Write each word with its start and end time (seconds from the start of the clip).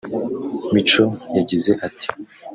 Micho 0.73 1.05
yagize 1.35 1.71
ati 1.87 2.07